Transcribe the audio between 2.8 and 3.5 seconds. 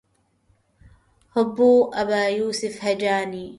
هجاني